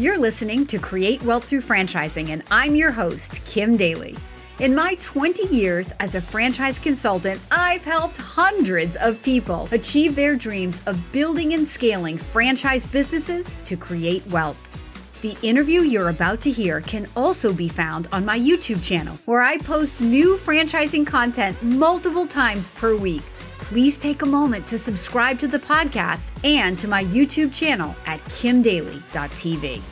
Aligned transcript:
You're 0.00 0.16
listening 0.16 0.64
to 0.68 0.78
Create 0.78 1.22
Wealth 1.24 1.44
Through 1.44 1.60
Franchising, 1.60 2.30
and 2.30 2.42
I'm 2.50 2.74
your 2.74 2.90
host, 2.90 3.44
Kim 3.44 3.76
Daly. 3.76 4.16
In 4.58 4.74
my 4.74 4.94
20 4.98 5.48
years 5.54 5.92
as 6.00 6.14
a 6.14 6.22
franchise 6.22 6.78
consultant, 6.78 7.38
I've 7.50 7.84
helped 7.84 8.16
hundreds 8.16 8.96
of 8.96 9.22
people 9.22 9.68
achieve 9.72 10.16
their 10.16 10.36
dreams 10.36 10.82
of 10.86 11.12
building 11.12 11.52
and 11.52 11.68
scaling 11.68 12.16
franchise 12.16 12.88
businesses 12.88 13.60
to 13.66 13.76
create 13.76 14.26
wealth. 14.28 14.56
The 15.20 15.36
interview 15.42 15.82
you're 15.82 16.08
about 16.08 16.40
to 16.42 16.50
hear 16.50 16.80
can 16.80 17.06
also 17.14 17.52
be 17.52 17.68
found 17.68 18.08
on 18.10 18.24
my 18.24 18.38
YouTube 18.38 18.82
channel, 18.82 19.18
where 19.26 19.42
I 19.42 19.58
post 19.58 20.00
new 20.00 20.38
franchising 20.38 21.06
content 21.06 21.62
multiple 21.62 22.24
times 22.24 22.70
per 22.70 22.96
week. 22.96 23.22
Please 23.60 23.98
take 23.98 24.22
a 24.22 24.26
moment 24.26 24.66
to 24.66 24.78
subscribe 24.78 25.38
to 25.38 25.46
the 25.46 25.58
podcast 25.58 26.32
and 26.44 26.78
to 26.78 26.88
my 26.88 27.04
YouTube 27.04 27.54
channel 27.54 27.94
at 28.06 28.18
kimdaly.tv. 28.22 29.82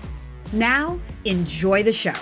Now, 0.52 0.98
enjoy 1.26 1.82
the 1.82 1.92
show. 1.92 2.14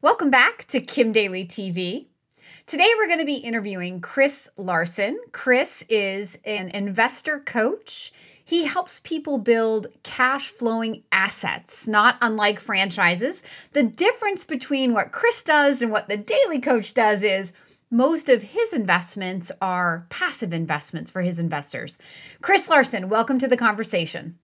Welcome 0.00 0.30
back 0.30 0.64
to 0.66 0.80
Kim 0.80 1.10
Daly 1.10 1.44
TV. 1.44 2.06
Today, 2.66 2.88
we're 2.96 3.08
going 3.08 3.18
to 3.18 3.26
be 3.26 3.34
interviewing 3.34 4.00
Chris 4.00 4.48
Larsen. 4.56 5.18
Chris 5.32 5.84
is 5.88 6.38
an 6.46 6.68
investor 6.68 7.40
coach. 7.40 8.12
He 8.44 8.66
helps 8.66 9.00
people 9.00 9.38
build 9.38 9.86
cash 10.02 10.50
flowing 10.50 11.02
assets, 11.10 11.88
not 11.88 12.18
unlike 12.20 12.60
franchises. 12.60 13.42
The 13.72 13.82
difference 13.82 14.44
between 14.44 14.92
what 14.92 15.12
Chris 15.12 15.42
does 15.42 15.80
and 15.80 15.90
what 15.90 16.08
the 16.08 16.18
Daly 16.18 16.60
Coach 16.60 16.92
does 16.92 17.22
is 17.22 17.54
most 17.90 18.28
of 18.28 18.42
his 18.42 18.72
investments 18.72 19.50
are 19.62 20.06
passive 20.10 20.52
investments 20.52 21.10
for 21.10 21.22
his 21.22 21.38
investors. 21.38 21.98
Chris 22.42 22.68
Larsen, 22.68 23.08
welcome 23.08 23.38
to 23.38 23.48
the 23.48 23.56
conversation. 23.56 24.38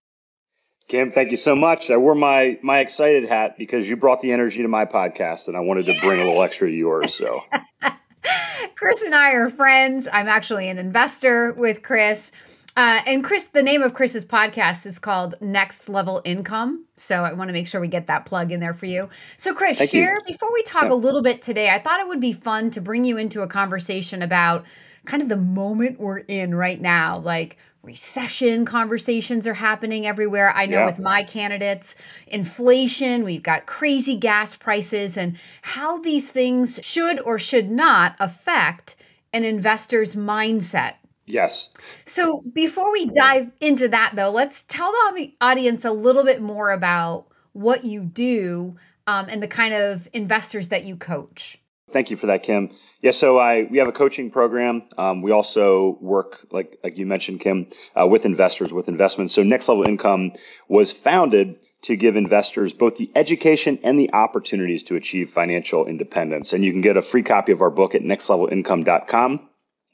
Kim, 0.87 1.11
thank 1.11 1.31
you 1.31 1.37
so 1.37 1.55
much. 1.55 1.89
I 1.89 1.97
wore 1.97 2.15
my 2.15 2.57
my 2.63 2.79
excited 2.79 3.29
hat 3.29 3.57
because 3.57 3.89
you 3.89 3.95
brought 3.95 4.21
the 4.21 4.31
energy 4.31 4.61
to 4.61 4.67
my 4.67 4.85
podcast, 4.85 5.47
and 5.47 5.55
I 5.55 5.61
wanted 5.61 5.85
to 5.85 5.95
bring 6.01 6.19
a 6.19 6.25
little 6.25 6.41
extra 6.41 6.67
to 6.67 6.73
yours. 6.73 7.13
So 7.13 7.43
Chris 8.75 9.01
and 9.03 9.15
I 9.15 9.31
are 9.31 9.49
friends. 9.49 10.07
I'm 10.11 10.27
actually 10.27 10.67
an 10.67 10.77
investor 10.77 11.53
with 11.53 11.83
Chris. 11.83 12.31
Uh, 12.77 13.01
and 13.05 13.23
Chris, 13.23 13.47
the 13.47 13.61
name 13.61 13.81
of 13.81 13.93
Chris's 13.93 14.25
podcast 14.25 14.85
is 14.85 14.97
called 14.97 15.35
Next 15.41 15.89
Level 15.89 16.21
Income. 16.23 16.85
So 16.95 17.23
I 17.23 17.33
want 17.33 17.49
to 17.49 17.53
make 17.53 17.67
sure 17.67 17.81
we 17.81 17.87
get 17.87 18.07
that 18.07 18.25
plug 18.25 18.51
in 18.51 18.59
there 18.59 18.73
for 18.73 18.85
you. 18.85 19.09
So, 19.35 19.53
Chris, 19.53 19.79
Thank 19.79 19.91
share 19.91 20.15
you. 20.15 20.21
before 20.25 20.53
we 20.53 20.63
talk 20.63 20.85
yeah. 20.85 20.93
a 20.93 20.95
little 20.95 21.21
bit 21.21 21.41
today, 21.41 21.69
I 21.69 21.79
thought 21.79 21.99
it 21.99 22.07
would 22.07 22.21
be 22.21 22.33
fun 22.33 22.71
to 22.71 22.81
bring 22.81 23.03
you 23.03 23.17
into 23.17 23.41
a 23.41 23.47
conversation 23.47 24.21
about 24.21 24.65
kind 25.05 25.21
of 25.21 25.29
the 25.29 25.37
moment 25.37 25.99
we're 25.99 26.19
in 26.19 26.55
right 26.55 26.79
now. 26.79 27.17
Like, 27.17 27.57
recession 27.83 28.63
conversations 28.63 29.47
are 29.47 29.55
happening 29.55 30.05
everywhere. 30.05 30.53
I 30.55 30.67
know 30.67 30.79
yeah. 30.79 30.85
with 30.85 30.99
my 30.99 31.23
candidates, 31.23 31.95
inflation, 32.27 33.23
we've 33.23 33.43
got 33.43 33.65
crazy 33.65 34.15
gas 34.15 34.55
prices, 34.55 35.17
and 35.17 35.37
how 35.63 35.97
these 35.99 36.29
things 36.29 36.79
should 36.83 37.19
or 37.21 37.39
should 37.39 37.71
not 37.71 38.15
affect 38.19 38.95
an 39.33 39.43
investor's 39.43 40.15
mindset. 40.15 40.93
Yes. 41.31 41.69
So 42.05 42.41
before 42.53 42.91
we 42.91 43.05
dive 43.05 43.51
into 43.59 43.87
that, 43.87 44.13
though, 44.15 44.31
let's 44.31 44.63
tell 44.63 44.91
the 44.91 45.33
audience 45.39 45.85
a 45.85 45.91
little 45.91 46.23
bit 46.23 46.41
more 46.41 46.71
about 46.71 47.27
what 47.53 47.85
you 47.85 48.03
do 48.03 48.75
um, 49.07 49.27
and 49.29 49.41
the 49.41 49.47
kind 49.47 49.73
of 49.73 50.07
investors 50.13 50.69
that 50.69 50.83
you 50.83 50.95
coach. 50.95 51.57
Thank 51.91 52.09
you 52.09 52.17
for 52.17 52.27
that, 52.27 52.43
Kim. 52.43 52.69
Yeah, 53.01 53.11
so 53.11 53.37
I 53.39 53.63
we 53.63 53.79
have 53.79 53.87
a 53.87 53.93
coaching 53.93 54.29
program. 54.29 54.83
Um, 54.97 55.21
we 55.21 55.31
also 55.31 55.97
work, 56.01 56.45
like 56.51 56.77
like 56.83 56.97
you 56.97 57.05
mentioned, 57.05 57.39
Kim, 57.39 57.67
uh, 57.99 58.07
with 58.07 58.25
investors 58.25 58.71
with 58.71 58.87
investments. 58.87 59.33
So 59.33 59.43
Next 59.43 59.67
Level 59.67 59.83
Income 59.83 60.33
was 60.67 60.91
founded 60.91 61.57
to 61.83 61.95
give 61.95 62.15
investors 62.15 62.73
both 62.73 62.97
the 62.97 63.11
education 63.15 63.79
and 63.83 63.97
the 63.97 64.13
opportunities 64.13 64.83
to 64.83 64.95
achieve 64.95 65.29
financial 65.29 65.87
independence. 65.87 66.53
And 66.53 66.63
you 66.63 66.71
can 66.71 66.81
get 66.81 66.95
a 66.95 67.01
free 67.01 67.23
copy 67.23 67.51
of 67.51 67.61
our 67.61 67.71
book 67.71 67.95
at 67.95 68.03
nextlevelincome.com. 68.03 69.49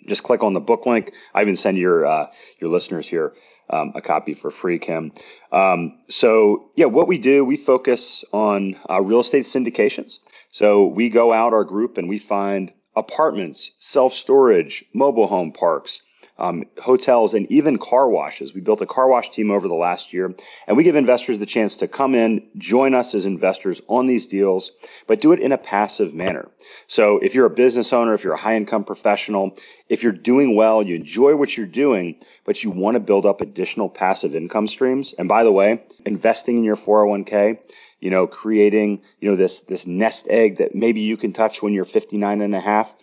Just 0.08 0.24
click 0.24 0.44
on 0.44 0.54
the 0.54 0.60
book 0.60 0.86
link. 0.86 1.14
I 1.34 1.42
even 1.42 1.56
send 1.56 1.78
your 1.78 2.06
uh, 2.06 2.28
your 2.60 2.70
listeners 2.70 3.08
here 3.08 3.34
um, 3.70 3.94
a 3.96 4.02
copy 4.02 4.34
for 4.34 4.50
free, 4.50 4.80
Kim. 4.80 5.12
Um, 5.52 6.00
so 6.10 6.72
yeah, 6.76 6.86
what 6.86 7.08
we 7.08 7.18
do, 7.18 7.44
we 7.44 7.58
focus 7.58 8.24
on 8.32 8.76
uh, 8.90 9.02
real 9.02 9.20
estate 9.20 9.44
syndications. 9.44 10.20
So 10.52 10.88
we 10.88 11.10
go 11.10 11.34
out 11.34 11.54
our 11.54 11.64
group 11.64 11.98
and 11.98 12.08
we 12.08 12.18
find 12.18 12.74
apartments, 12.96 13.72
self 13.80 14.14
storage, 14.14 14.86
mobile 14.94 15.28
home 15.28 15.52
parks, 15.52 16.02
um, 16.40 16.66
hotels, 16.82 17.34
and 17.34 17.52
even 17.52 17.78
car 17.78 18.10
washes. 18.10 18.54
We 18.54 18.62
built 18.62 18.82
a 18.82 18.86
car 18.86 19.08
wash 19.08 19.32
team 19.32 19.52
over 19.52 19.68
the 19.68 19.74
last 19.74 20.14
year, 20.14 20.34
and 20.68 20.78
we 20.78 20.84
give 20.84 20.96
investors 20.96 21.40
the 21.40 21.46
chance 21.46 21.78
to 21.78 21.88
come 21.88 22.16
in, 22.16 22.48
join 22.58 22.94
us 22.94 23.16
as 23.16 23.26
investors 23.26 23.82
on 23.88 24.08
these 24.08 24.28
deals, 24.28 24.72
but 25.08 25.22
do 25.22 25.32
it 25.32 25.40
in 25.40 25.52
a 25.52 25.58
passive 25.58 26.14
manner. 26.14 26.50
So 26.88 27.18
if 27.20 27.36
you're 27.36 27.46
a 27.46 27.52
business 27.52 27.94
owner, 27.94 28.14
if 28.14 28.24
you're 28.24 28.34
a 28.34 28.38
high 28.38 28.56
income 28.56 28.84
professional, 28.84 29.58
if 29.90 30.04
you're 30.04 30.12
doing 30.12 30.56
well, 30.56 30.84
you 30.84 30.96
enjoy 30.96 31.36
what 31.36 31.56
you're 31.58 31.66
doing, 31.66 32.16
but 32.46 32.64
you 32.64 32.72
want 32.72 32.96
to 32.96 33.00
build 33.00 33.26
up 33.26 33.42
additional 33.42 33.90
passive 33.90 34.36
income 34.36 34.68
streams, 34.68 35.14
and 35.14 35.28
by 35.28 35.44
the 35.44 35.52
way, 35.52 35.84
investing 36.06 36.58
in 36.58 36.64
your 36.64 36.76
401k 36.76 37.60
you 38.00 38.12
know, 38.12 38.28
creating, 38.28 39.02
you 39.20 39.30
know, 39.30 39.36
this 39.36 39.62
this 39.62 39.88
nest 39.88 40.28
egg 40.30 40.58
that 40.58 40.76
maybe 40.76 41.02
you 41.02 41.18
can 41.18 41.34
touch 41.34 41.62
when 41.62 41.74
you're 41.74 41.86
59 41.86 42.42
and 42.42 42.56
a 42.56 42.60
half. 42.60 42.96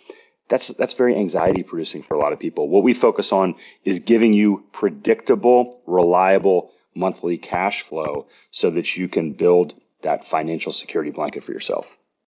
That's 0.48 0.68
that's 0.68 0.94
very 0.94 1.16
anxiety 1.16 1.62
producing 1.62 2.02
for 2.02 2.14
a 2.14 2.18
lot 2.18 2.32
of 2.32 2.38
people. 2.38 2.68
What 2.68 2.82
we 2.82 2.92
focus 2.92 3.32
on 3.32 3.54
is 3.84 4.00
giving 4.00 4.34
you 4.34 4.64
predictable, 4.72 5.80
reliable 5.86 6.70
monthly 6.94 7.38
cash 7.38 7.82
flow 7.82 8.26
so 8.50 8.70
that 8.70 8.96
you 8.96 9.08
can 9.08 9.32
build 9.32 9.74
that 10.02 10.26
financial 10.26 10.70
security 10.72 11.10
blanket 11.10 11.44
for 11.44 11.52
yourself. 11.52 11.96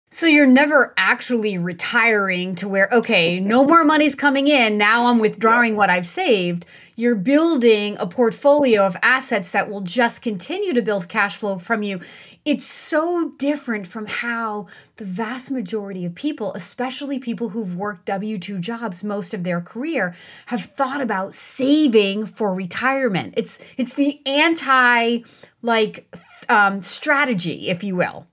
So 0.09 0.27
you're 0.27 0.47
never 0.47 0.95
actually 0.97 1.59
retiring 1.59 2.55
to 2.57 2.69
where, 2.69 2.89
okay, 2.93 3.41
no 3.41 3.65
more 3.65 3.83
money's 3.83 4.15
coming 4.15 4.47
in. 4.47 4.79
Now 4.79 5.07
I'm 5.07 5.19
withdrawing 5.19 5.77
what 5.77 5.91
I've 5.91 6.07
saved. 6.07 6.65
You're 6.95 7.17
building 7.17 7.97
a 7.99 8.07
portfolio 8.07 8.87
of 8.87 8.97
assets 9.03 9.51
that 9.51 9.69
will 9.69 9.81
just 9.81 10.23
continue 10.23 10.73
to 10.75 10.81
build 10.81 11.09
cash 11.09 11.39
flow 11.39 11.59
from 11.59 11.83
you. 11.83 11.99
It's 12.45 12.65
so 12.65 13.33
different 13.37 13.89
from 13.89 14.07
how 14.07 14.69
the 14.95 15.05
vast 15.05 15.51
majority 15.51 16.07
of 16.07 16.15
people, 16.15 16.55
especially 16.55 17.19
people 17.19 17.49
who've 17.49 17.75
worked 17.75 18.07
W 18.07 18.39
2 18.39 18.61
jobs 18.61 19.03
most 19.03 19.35
of 19.35 19.43
their 19.43 19.61
career, 19.61 20.15
have 20.47 20.67
thought 20.67 21.01
about 21.01 21.35
saving 21.35 22.27
for 22.27 22.55
retirement. 22.55 23.35
It's, 23.37 23.59
it's 23.77 23.95
the 23.95 24.25
anti 24.25 25.25
like 25.63 26.17
um, 26.49 26.81
strategy, 26.81 27.71
if 27.71 27.83
you 27.83 27.97
will. 27.97 28.29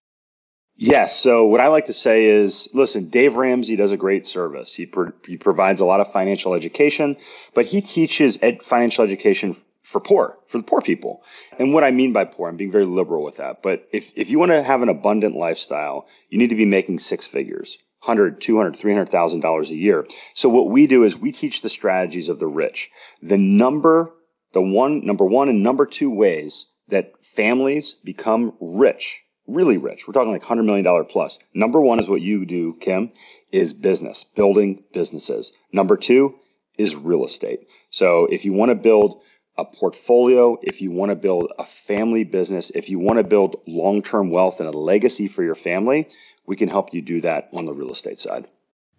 Yes. 0.76 1.20
So 1.20 1.46
what 1.46 1.62
I 1.62 1.68
like 1.68 1.86
to 1.86 1.94
say 1.94 2.26
is, 2.26 2.68
listen, 2.74 3.10
Dave 3.10 3.36
Ramsey 3.36 3.76
does 3.76 3.92
a 3.92 3.98
great 3.98 4.26
service. 4.26 4.74
He, 4.74 4.92
he 5.26 5.38
provides 5.38 5.82
a 5.82 5.86
lot 5.86 6.00
of 6.00 6.12
financial 6.12 6.56
education, 6.56 7.16
but 7.54 7.66
he 7.66 7.82
teaches 7.82 8.40
ed- 8.42 8.64
financial 8.64 9.04
education 9.04 9.56
for 9.84 10.02
poor, 10.02 10.38
for 10.48 10.58
the 10.58 10.64
poor 10.64 10.82
people. 10.82 11.24
And 11.60 11.74
what 11.74 11.84
I 11.84 11.92
mean 11.92 12.12
by 12.12 12.26
poor, 12.26 12.50
I'm 12.50 12.58
being 12.58 12.72
very 12.72 12.86
liberal 12.86 13.24
with 13.24 13.36
that. 13.38 13.62
But 13.62 13.88
if, 13.92 14.12
if 14.16 14.32
you 14.32 14.40
want 14.40 14.52
to 14.52 14.64
have 14.64 14.82
an 14.82 14.90
abundant 14.90 15.36
lifestyle, 15.36 16.08
you 16.30 16.40
need 16.40 16.50
to 16.50 16.56
be 16.56 16.66
making 16.66 17.00
six 17.00 17.28
figures. 17.28 17.78
100, 18.04 18.42
200, 18.42 18.76
300,000 18.76 19.40
dollars 19.40 19.72
a 19.72 19.76
year. 19.76 20.06
So 20.34 20.50
what 20.50 20.70
we 20.70 20.88
do 20.88 21.04
is 21.04 21.18
we 21.18 21.32
teach 21.32 21.62
the 21.62 21.70
strategies 21.70 22.28
of 22.28 22.40
the 22.40 22.48
rich. 22.48 22.90
The 23.22 23.38
number, 23.38 24.12
the 24.52 24.62
one, 24.62 25.06
number 25.06 25.24
one 25.24 25.48
and 25.48 25.64
number 25.64 25.86
two 25.86 26.10
ways 26.10 26.66
that 26.90 27.14
families 27.26 27.94
become 28.04 28.58
rich 28.60 29.22
really 29.48 29.78
rich. 29.78 30.08
We're 30.08 30.14
talking 30.14 30.32
like 30.32 30.44
$100 30.44 30.66
million 30.66 31.06
plus. 31.06 31.40
Number 31.54 31.82
one 31.82 32.00
is 32.00 32.10
what 32.10 32.22
you 32.22 32.46
do, 32.46 32.74
Kim, 32.80 33.12
is 33.52 33.74
business, 33.74 34.24
building 34.24 34.84
businesses. 34.94 35.54
Number 35.72 35.98
two 35.98 36.36
is 36.78 36.96
real 36.96 37.26
estate. 37.26 37.68
So 37.90 38.26
if 38.26 38.46
you 38.46 38.54
want 38.54 38.70
to 38.70 38.76
build 38.76 39.22
a 39.58 39.66
portfolio, 39.66 40.58
if 40.64 40.82
you 40.82 40.92
want 40.92 41.12
to 41.12 41.16
build 41.16 41.52
a 41.60 41.66
family 41.66 42.24
business, 42.24 42.72
if 42.72 42.90
you 42.90 43.00
want 43.00 43.18
to 43.18 43.24
build 43.24 43.62
long 43.68 44.02
term 44.02 44.32
wealth 44.32 44.60
and 44.60 44.68
a 44.68 44.78
legacy 44.78 45.28
for 45.28 45.44
your 45.44 45.56
family, 45.56 46.08
we 46.46 46.56
can 46.56 46.70
help 46.70 46.94
you 46.94 47.02
do 47.02 47.22
that 47.22 47.50
on 47.54 47.66
the 47.66 47.74
real 47.74 47.92
estate 47.92 48.20
side. 48.20 48.48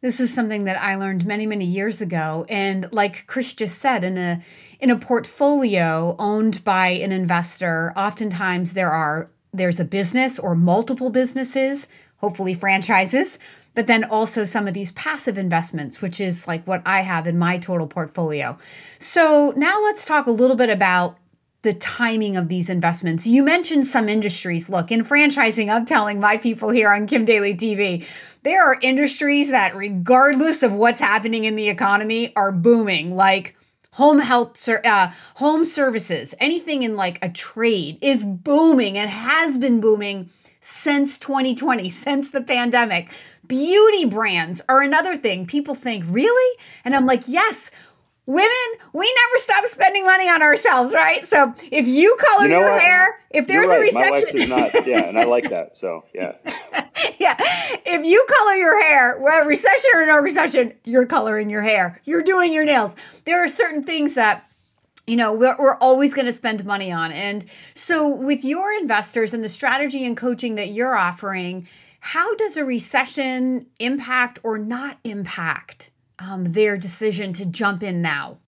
This 0.00 0.20
is 0.20 0.32
something 0.32 0.64
that 0.64 0.80
I 0.80 0.96
learned 0.96 1.24
many, 1.24 1.46
many 1.46 1.64
years 1.64 2.02
ago. 2.02 2.44
And 2.50 2.92
like 2.92 3.26
Chris 3.26 3.54
just 3.54 3.78
said, 3.78 4.04
in 4.04 4.18
a 4.18 4.40
in 4.78 4.90
a 4.90 4.98
portfolio 4.98 6.14
owned 6.18 6.62
by 6.62 6.88
an 6.88 7.10
investor, 7.10 7.92
oftentimes 7.96 8.74
there 8.74 8.90
are 8.90 9.28
there's 9.54 9.80
a 9.80 9.84
business 9.84 10.38
or 10.38 10.54
multiple 10.54 11.10
businesses, 11.10 11.88
hopefully 12.16 12.54
franchises, 12.54 13.38
but 13.74 13.86
then 13.86 14.04
also 14.04 14.44
some 14.44 14.68
of 14.68 14.74
these 14.74 14.92
passive 14.92 15.38
investments, 15.38 16.02
which 16.02 16.20
is 16.20 16.46
like 16.46 16.64
what 16.66 16.82
I 16.84 17.00
have 17.00 17.26
in 17.26 17.38
my 17.38 17.58
total 17.58 17.86
portfolio. 17.86 18.58
So 18.98 19.52
now 19.56 19.80
let's 19.82 20.04
talk 20.04 20.26
a 20.26 20.30
little 20.32 20.56
bit 20.56 20.70
about 20.70 21.18
the 21.62 21.72
timing 21.72 22.36
of 22.36 22.48
these 22.48 22.68
investments. 22.68 23.26
You 23.26 23.42
mentioned 23.42 23.86
some 23.86 24.08
industries. 24.08 24.68
Look, 24.68 24.92
in 24.92 25.02
franchising, 25.02 25.74
I'm 25.74 25.86
telling 25.86 26.20
my 26.20 26.36
people 26.36 26.70
here 26.70 26.92
on 26.92 27.06
Kim 27.06 27.24
Daly 27.24 27.54
TV, 27.54 28.06
there 28.42 28.62
are 28.62 28.78
industries 28.82 29.50
that, 29.50 29.74
regardless 29.74 30.62
of 30.62 30.74
what's 30.74 31.00
happening 31.00 31.44
in 31.44 31.56
the 31.56 31.70
economy, 31.70 32.36
are 32.36 32.52
booming, 32.52 33.16
like 33.16 33.56
home 33.94 34.18
health 34.18 34.68
uh, 34.68 35.10
home 35.36 35.64
services 35.64 36.34
anything 36.38 36.82
in 36.82 36.96
like 36.96 37.18
a 37.22 37.28
trade 37.28 37.98
is 38.00 38.24
booming 38.24 38.98
and 38.98 39.10
has 39.10 39.56
been 39.56 39.80
booming 39.80 40.28
since 40.60 41.18
2020 41.18 41.88
since 42.04 42.30
the 42.30 42.42
pandemic. 42.42 43.10
Beauty 43.46 44.06
brands 44.06 44.62
are 44.68 44.80
another 44.80 45.16
thing 45.16 45.46
people 45.46 45.74
think 45.74 46.04
really? 46.08 46.58
And 46.84 46.94
i'm 46.94 47.06
like 47.06 47.22
yes 47.26 47.70
women 48.26 48.50
we 48.92 49.12
never 49.26 49.38
stop 49.38 49.64
spending 49.66 50.04
money 50.04 50.28
on 50.28 50.42
ourselves 50.42 50.92
right? 50.94 51.26
So 51.26 51.52
if 51.70 51.86
you 51.86 52.16
color 52.18 52.44
you 52.44 52.50
know 52.50 52.60
your 52.60 52.70
what? 52.70 52.80
hair 52.80 53.20
if 53.30 53.46
there's 53.46 53.68
right. 53.68 53.78
a 53.78 53.80
recession 53.80 54.48
My 54.48 54.62
wife 54.62 54.72
does 54.72 54.74
not, 54.74 54.86
yeah 54.86 55.08
and 55.08 55.18
i 55.18 55.24
like 55.24 55.50
that 55.50 55.76
so 55.76 56.04
yeah. 56.14 56.34
Yeah. 57.18 57.36
If 57.38 58.04
you 58.04 58.24
color 58.28 58.54
your 58.54 58.80
hair 58.82 59.18
well 59.20 59.44
recession 59.44 59.90
or 59.94 60.06
no 60.06 60.18
recession 60.18 60.72
you're 60.84 61.06
coloring 61.06 61.50
your 61.50 61.62
hair. 61.62 62.00
You're 62.04 62.22
doing 62.22 62.52
your 62.52 62.64
nails. 62.64 62.96
There 63.24 63.42
are 63.42 63.48
certain 63.48 63.82
things 63.82 64.14
that 64.14 64.48
you 65.06 65.16
know 65.16 65.34
we're, 65.34 65.56
we're 65.58 65.76
always 65.76 66.14
going 66.14 66.26
to 66.26 66.32
spend 66.32 66.64
money 66.64 66.92
on. 66.92 67.12
And 67.12 67.44
so 67.74 68.14
with 68.14 68.44
your 68.44 68.72
investors 68.72 69.34
and 69.34 69.44
the 69.44 69.48
strategy 69.48 70.06
and 70.06 70.16
coaching 70.16 70.54
that 70.56 70.70
you're 70.70 70.96
offering 70.96 71.66
how 72.00 72.34
does 72.34 72.58
a 72.58 72.64
recession 72.64 73.66
impact 73.80 74.38
or 74.42 74.58
not 74.58 74.98
impact 75.04 75.90
um, 76.18 76.44
their 76.44 76.76
decision 76.76 77.32
to 77.34 77.46
jump 77.46 77.82
in 77.82 78.02
now? 78.02 78.38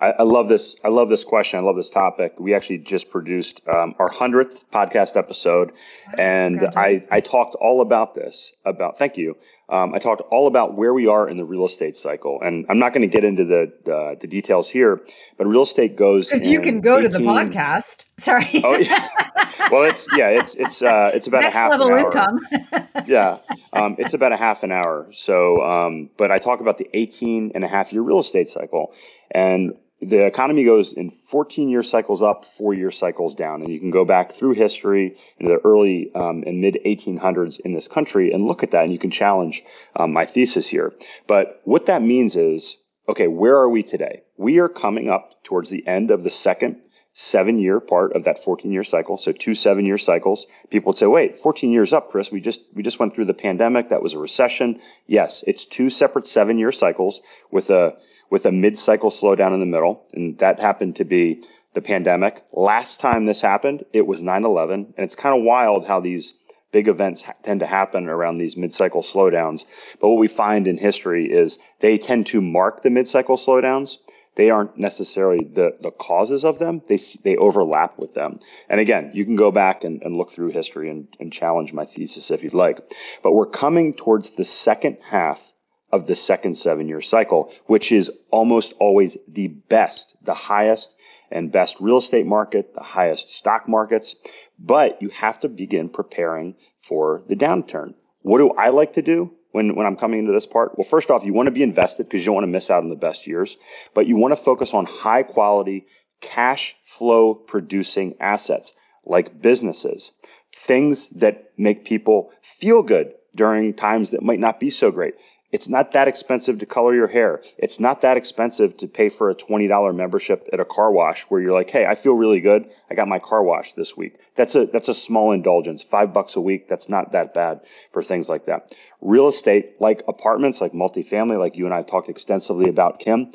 I, 0.00 0.10
I, 0.10 0.22
love 0.22 0.48
this. 0.48 0.76
I 0.82 0.88
love 0.88 1.08
this 1.10 1.24
question. 1.24 1.58
I 1.58 1.62
love 1.62 1.76
this 1.76 1.90
topic. 1.90 2.34
We 2.38 2.54
actually 2.54 2.78
just 2.78 3.10
produced 3.10 3.60
um, 3.68 3.94
our 3.98 4.10
hundredth 4.10 4.70
podcast 4.70 5.16
episode, 5.16 5.72
wow, 5.72 6.14
and 6.18 6.62
I, 6.74 7.06
I 7.10 7.20
talked 7.20 7.54
all 7.56 7.82
about 7.82 8.14
this. 8.14 8.52
About 8.64 8.98
thank 8.98 9.18
you. 9.18 9.36
Um, 9.70 9.94
I 9.94 9.98
talked 9.98 10.20
all 10.30 10.46
about 10.48 10.74
where 10.74 10.92
we 10.92 11.06
are 11.06 11.28
in 11.28 11.36
the 11.36 11.44
real 11.44 11.64
estate 11.64 11.96
cycle, 11.96 12.40
and 12.42 12.66
I'm 12.68 12.78
not 12.78 12.92
going 12.92 13.08
to 13.08 13.12
get 13.12 13.24
into 13.24 13.44
the 13.44 13.92
uh, 13.92 14.16
the 14.20 14.26
details 14.26 14.68
here. 14.68 15.00
But 15.38 15.46
real 15.46 15.62
estate 15.62 15.96
goes 15.96 16.28
because 16.28 16.46
you 16.46 16.60
can 16.60 16.80
go 16.80 16.98
18, 16.98 17.04
to 17.04 17.18
the 17.18 17.24
podcast. 17.24 18.04
Sorry. 18.18 18.46
Oh, 18.64 18.76
yeah. 18.76 19.08
well, 19.70 19.84
it's 19.84 20.08
yeah, 20.16 20.28
it's 20.28 20.54
it's 20.56 20.82
uh, 20.82 21.12
it's 21.14 21.28
about 21.28 21.42
Next 21.42 21.56
a 21.56 21.58
half 21.58 21.70
level 21.70 21.86
an 21.86 21.92
hour. 21.92 22.06
income. 22.06 22.40
yeah, 23.06 23.38
um, 23.72 23.94
it's 23.98 24.14
about 24.14 24.32
a 24.32 24.36
half 24.36 24.64
an 24.64 24.72
hour. 24.72 25.06
So, 25.12 25.62
um, 25.62 26.10
but 26.16 26.32
I 26.32 26.38
talk 26.38 26.60
about 26.60 26.78
the 26.78 26.88
18 26.92 27.52
and 27.54 27.64
a 27.64 27.68
half 27.68 27.92
year 27.92 28.02
real 28.02 28.18
estate 28.18 28.48
cycle, 28.48 28.92
and 29.30 29.74
the 30.02 30.24
economy 30.24 30.64
goes 30.64 30.92
in 30.92 31.10
14 31.10 31.68
year 31.68 31.82
cycles 31.82 32.22
up, 32.22 32.44
four 32.44 32.74
year 32.74 32.90
cycles 32.90 33.34
down. 33.34 33.62
And 33.62 33.70
you 33.70 33.78
can 33.78 33.90
go 33.90 34.04
back 34.04 34.32
through 34.32 34.54
history 34.54 35.16
into 35.38 35.52
the 35.52 35.60
early 35.64 36.12
um, 36.14 36.44
and 36.46 36.60
mid 36.60 36.78
1800s 36.84 37.60
in 37.60 37.74
this 37.74 37.88
country 37.88 38.32
and 38.32 38.42
look 38.42 38.62
at 38.62 38.70
that 38.70 38.84
and 38.84 38.92
you 38.92 38.98
can 38.98 39.10
challenge 39.10 39.62
um, 39.96 40.12
my 40.12 40.24
thesis 40.24 40.66
here. 40.66 40.92
But 41.26 41.60
what 41.64 41.86
that 41.86 42.02
means 42.02 42.36
is, 42.36 42.78
okay, 43.08 43.28
where 43.28 43.56
are 43.56 43.68
we 43.68 43.82
today? 43.82 44.22
We 44.36 44.58
are 44.58 44.68
coming 44.68 45.10
up 45.10 45.42
towards 45.44 45.70
the 45.70 45.86
end 45.86 46.10
of 46.10 46.24
the 46.24 46.30
second 46.30 46.80
seven 47.12 47.58
year 47.58 47.80
part 47.80 48.14
of 48.14 48.24
that 48.24 48.38
14 48.38 48.70
year 48.70 48.84
cycle. 48.84 49.16
So 49.16 49.32
two 49.32 49.54
seven 49.54 49.84
year 49.84 49.98
cycles. 49.98 50.46
People 50.70 50.90
would 50.90 50.98
say, 50.98 51.06
wait, 51.06 51.36
14 51.36 51.72
years 51.72 51.92
up, 51.92 52.10
Chris, 52.10 52.30
we 52.30 52.40
just, 52.40 52.62
we 52.74 52.82
just 52.82 52.98
went 52.98 53.14
through 53.14 53.24
the 53.26 53.34
pandemic. 53.34 53.88
That 53.88 54.02
was 54.02 54.14
a 54.14 54.18
recession. 54.18 54.80
Yes, 55.06 55.42
it's 55.46 55.64
two 55.64 55.90
separate 55.90 56.26
seven 56.26 56.58
year 56.58 56.72
cycles 56.72 57.20
with 57.50 57.70
a, 57.70 57.96
with 58.30 58.46
a 58.46 58.52
mid-cycle 58.52 59.10
slowdown 59.10 59.52
in 59.52 59.60
the 59.60 59.66
middle, 59.66 60.06
and 60.12 60.38
that 60.38 60.60
happened 60.60 60.96
to 60.96 61.04
be 61.04 61.42
the 61.74 61.82
pandemic. 61.82 62.44
Last 62.52 63.00
time 63.00 63.26
this 63.26 63.40
happened, 63.40 63.84
it 63.92 64.06
was 64.06 64.22
9/11, 64.22 64.72
and 64.72 64.94
it's 64.98 65.16
kind 65.16 65.36
of 65.36 65.44
wild 65.44 65.86
how 65.86 66.00
these 66.00 66.34
big 66.72 66.86
events 66.86 67.24
tend 67.42 67.60
to 67.60 67.66
happen 67.66 68.08
around 68.08 68.38
these 68.38 68.56
mid-cycle 68.56 69.02
slowdowns. 69.02 69.64
But 70.00 70.08
what 70.10 70.18
we 70.18 70.28
find 70.28 70.68
in 70.68 70.78
history 70.78 71.26
is 71.30 71.58
they 71.80 71.98
tend 71.98 72.28
to 72.28 72.40
mark 72.40 72.82
the 72.82 72.90
mid-cycle 72.90 73.36
slowdowns. 73.36 73.96
They 74.36 74.50
aren't 74.50 74.78
necessarily 74.78 75.44
the, 75.44 75.76
the 75.80 75.90
causes 75.90 76.44
of 76.44 76.58
them. 76.58 76.82
They, 76.88 76.98
they 77.24 77.36
overlap 77.36 77.98
with 77.98 78.14
them. 78.14 78.40
And 78.68 78.80
again, 78.80 79.10
you 79.12 79.24
can 79.24 79.36
go 79.36 79.50
back 79.50 79.84
and, 79.84 80.02
and 80.02 80.16
look 80.16 80.30
through 80.30 80.50
history 80.50 80.88
and, 80.88 81.08
and 81.18 81.32
challenge 81.32 81.72
my 81.72 81.84
thesis 81.84 82.30
if 82.30 82.42
you'd 82.44 82.54
like. 82.54 82.78
But 83.22 83.32
we're 83.32 83.46
coming 83.46 83.92
towards 83.94 84.30
the 84.30 84.44
second 84.44 84.98
half 85.02 85.52
of 85.92 86.06
the 86.06 86.14
second 86.14 86.56
seven 86.56 86.88
year 86.88 87.00
cycle, 87.00 87.52
which 87.66 87.90
is 87.90 88.10
almost 88.30 88.72
always 88.78 89.18
the 89.26 89.48
best, 89.48 90.16
the 90.22 90.34
highest 90.34 90.94
and 91.30 91.52
best 91.52 91.80
real 91.80 91.98
estate 91.98 92.26
market, 92.26 92.74
the 92.74 92.82
highest 92.82 93.30
stock 93.30 93.68
markets. 93.68 94.14
But 94.58 95.02
you 95.02 95.08
have 95.08 95.40
to 95.40 95.48
begin 95.48 95.88
preparing 95.88 96.54
for 96.78 97.22
the 97.28 97.36
downturn. 97.36 97.94
What 98.22 98.38
do 98.38 98.50
I 98.50 98.68
like 98.68 98.94
to 98.94 99.02
do 99.02 99.32
when, 99.52 99.74
when 99.74 99.86
I'm 99.86 99.96
coming 99.96 100.20
into 100.20 100.32
this 100.32 100.46
part? 100.46 100.76
Well, 100.76 100.86
first 100.88 101.10
off, 101.10 101.24
you 101.24 101.32
want 101.32 101.46
to 101.46 101.52
be 101.52 101.62
invested 101.62 102.04
because 102.08 102.20
you 102.20 102.26
don't 102.26 102.34
want 102.34 102.44
to 102.44 102.52
miss 102.52 102.70
out 102.70 102.82
on 102.82 102.88
the 102.88 102.96
best 102.96 103.26
years, 103.26 103.56
but 103.94 104.06
you 104.06 104.16
want 104.16 104.32
to 104.32 104.42
focus 104.42 104.74
on 104.74 104.86
high 104.86 105.22
quality 105.22 105.86
cash 106.20 106.76
flow 106.84 107.34
producing 107.34 108.14
assets 108.20 108.72
like 109.04 109.40
businesses, 109.40 110.12
things 110.54 111.08
that 111.10 111.50
make 111.56 111.84
people 111.84 112.30
feel 112.42 112.82
good 112.82 113.14
during 113.34 113.72
times 113.74 114.10
that 114.10 114.22
might 114.22 114.40
not 114.40 114.60
be 114.60 114.70
so 114.70 114.90
great. 114.90 115.14
It's 115.52 115.68
not 115.68 115.92
that 115.92 116.06
expensive 116.06 116.60
to 116.60 116.66
color 116.66 116.94
your 116.94 117.08
hair. 117.08 117.42
It's 117.58 117.80
not 117.80 118.02
that 118.02 118.16
expensive 118.16 118.76
to 118.76 118.86
pay 118.86 119.08
for 119.08 119.30
a 119.30 119.34
$20 119.34 119.92
membership 119.92 120.48
at 120.52 120.60
a 120.60 120.64
car 120.64 120.92
wash 120.92 121.24
where 121.24 121.40
you're 121.40 121.52
like, 121.52 121.70
"Hey, 121.70 121.84
I 121.84 121.96
feel 121.96 122.12
really 122.12 122.40
good. 122.40 122.70
I 122.88 122.94
got 122.94 123.08
my 123.08 123.18
car 123.18 123.42
washed 123.42 123.74
this 123.74 123.96
week." 123.96 124.14
That's 124.36 124.54
a 124.54 124.66
that's 124.66 124.88
a 124.88 124.94
small 124.94 125.32
indulgence. 125.32 125.82
5 125.82 126.12
bucks 126.12 126.36
a 126.36 126.40
week, 126.40 126.68
that's 126.68 126.88
not 126.88 127.12
that 127.12 127.34
bad 127.34 127.62
for 127.92 128.02
things 128.02 128.28
like 128.28 128.44
that. 128.46 128.72
Real 129.00 129.26
estate 129.26 129.72
like 129.80 130.04
apartments, 130.06 130.60
like 130.60 130.72
multifamily, 130.72 131.38
like 131.38 131.56
you 131.56 131.64
and 131.64 131.74
I 131.74 131.78
have 131.78 131.86
talked 131.86 132.08
extensively 132.08 132.68
about 132.68 133.00
Kim, 133.00 133.32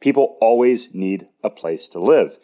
people 0.00 0.36
always 0.40 0.94
need 0.94 1.26
a 1.42 1.50
place 1.50 1.88
to 1.88 1.98
live. 1.98 2.38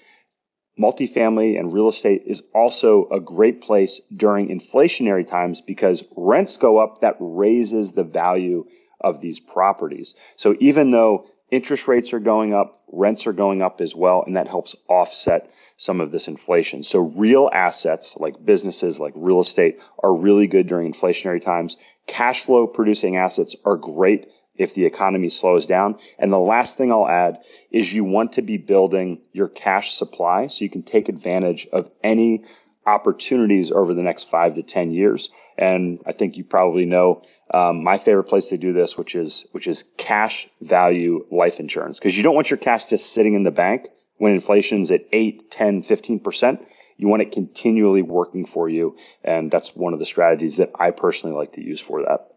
Multifamily 0.81 1.59
and 1.61 1.73
real 1.73 1.89
estate 1.89 2.23
is 2.27 2.43
also 2.55 3.07
a 3.11 3.21
great 3.21 3.61
place 3.61 4.01
during 4.17 4.49
inflationary 4.49 5.25
times 5.25 5.61
because 5.61 6.03
rents 6.17 6.57
go 6.57 6.79
up 6.79 7.03
that 7.03 7.17
raises 7.21 7.93
the 7.93 8.05
value 8.05 8.65
of 9.03 9.21
these 9.21 9.41
properties. 9.41 10.15
So 10.37 10.57
even 10.61 10.91
though 10.91 11.27
interest 11.51 11.89
rates 11.89 12.13
are 12.13 12.21
going 12.21 12.55
up, 12.55 12.83
rents 12.93 13.27
are 13.27 13.33
going 13.33 13.63
up 13.63 13.81
as 13.81 13.95
well, 13.95 14.25
and 14.27 14.37
that 14.37 14.49
helps 14.49 14.75
offset 14.89 15.51
some 15.77 16.01
of 16.01 16.13
this 16.13 16.29
inflation. 16.29 16.83
So 16.83 17.01
real 17.01 17.51
assets 17.53 18.15
like 18.17 18.45
businesses, 18.45 19.01
like 19.01 19.15
real 19.17 19.41
estate 19.41 19.79
are 20.03 20.15
really 20.15 20.47
good 20.47 20.67
during 20.67 20.93
inflationary 20.93 21.43
times. 21.43 21.77
Cash 22.07 22.43
flow 22.45 22.67
producing 22.67 23.17
assets 23.17 23.57
are 23.65 23.77
great 23.77 24.29
if 24.57 24.75
the 24.75 24.85
economy 24.85 25.29
slows 25.29 25.67
down. 25.67 25.99
And 26.19 26.33
the 26.33 26.39
last 26.39 26.77
thing 26.77 26.93
I'll 26.93 27.09
add 27.09 27.39
is 27.71 27.93
you 27.93 28.05
want 28.05 28.35
to 28.35 28.43
be 28.43 28.59
building 28.59 29.23
your 29.33 29.49
cash 29.49 29.95
supply 29.95 30.47
so 30.47 30.65
you 30.65 30.71
can 30.71 30.83
take 30.83 31.09
advantage 31.09 31.67
of 31.73 31.91
any 32.03 32.45
opportunities 32.87 33.71
over 33.71 33.95
the 33.95 34.03
next 34.03 34.25
five 34.25 34.55
to 34.55 34.63
10 34.63 34.93
years. 34.93 35.31
And 35.59 36.01
I 36.07 36.13
think 36.13 36.37
you 36.37 36.45
probably 36.45 36.85
know 36.85 37.23
um, 37.53 37.85
my 37.85 37.99
favorite 37.99 38.25
place 38.25 38.47
to 38.49 38.59
do 38.59 38.73
this, 38.73 38.97
which 38.97 39.15
is 39.15 39.47
which 39.53 39.67
is 39.67 39.85
cash 39.97 40.49
value 40.61 41.27
life 41.31 41.61
insurance, 41.61 41.99
because 41.99 42.17
you 42.17 42.23
don't 42.23 42.35
want 42.35 42.51
your 42.51 42.59
cash 42.59 42.87
just 42.87 43.13
sitting 43.13 43.35
in 43.35 43.43
the 43.43 43.51
bank 43.51 43.89
when 44.19 44.33
inflation's 44.33 44.91
at 44.91 45.05
8, 45.13 45.51
10, 45.51 45.83
15%. 45.83 46.65
You 46.97 47.09
want 47.09 47.23
it 47.23 47.33
continually 47.33 48.03
working 48.03 48.47
for 48.47 48.69
you. 48.69 48.97
And 49.25 49.51
that's 49.51 49.75
one 49.75 49.93
of 49.93 49.99
the 49.99 50.07
strategies 50.07 50.59
that 50.59 50.71
I 50.79 50.93
personally 50.93 51.35
like 51.35 51.55
to 51.55 51.61
use 51.61 51.81
for 51.81 52.03
that. 52.03 52.29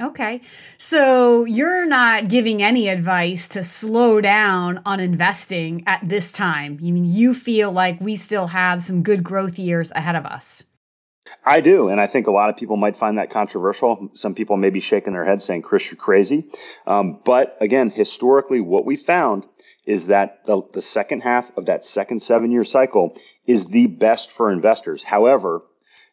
Okay. 0.00 0.40
So 0.78 1.44
you're 1.44 1.86
not 1.86 2.28
giving 2.28 2.62
any 2.62 2.88
advice 2.88 3.48
to 3.48 3.62
slow 3.62 4.20
down 4.20 4.82
on 4.84 5.00
investing 5.00 5.84
at 5.86 6.06
this 6.06 6.32
time. 6.32 6.78
You 6.80 6.92
mean 6.92 7.04
you 7.04 7.32
feel 7.32 7.70
like 7.70 8.00
we 8.00 8.16
still 8.16 8.48
have 8.48 8.82
some 8.82 9.02
good 9.02 9.22
growth 9.22 9.58
years 9.58 9.92
ahead 9.92 10.16
of 10.16 10.26
us? 10.26 10.64
I 11.44 11.60
do. 11.60 11.88
And 11.88 12.00
I 12.00 12.06
think 12.06 12.26
a 12.26 12.32
lot 12.32 12.50
of 12.50 12.56
people 12.56 12.76
might 12.76 12.96
find 12.96 13.18
that 13.18 13.30
controversial. 13.30 14.10
Some 14.14 14.34
people 14.34 14.56
may 14.56 14.70
be 14.70 14.80
shaking 14.80 15.12
their 15.12 15.24
heads 15.24 15.44
saying, 15.44 15.62
Chris, 15.62 15.90
you're 15.90 15.96
crazy. 15.96 16.50
Um, 16.86 17.20
but 17.24 17.56
again, 17.60 17.90
historically, 17.90 18.60
what 18.60 18.84
we 18.84 18.96
found 18.96 19.46
is 19.84 20.06
that 20.06 20.44
the, 20.46 20.62
the 20.72 20.82
second 20.82 21.22
half 21.22 21.56
of 21.56 21.66
that 21.66 21.84
second 21.84 22.20
seven 22.20 22.50
year 22.50 22.64
cycle 22.64 23.16
is 23.46 23.66
the 23.66 23.86
best 23.86 24.30
for 24.30 24.52
investors. 24.52 25.02
However, 25.02 25.62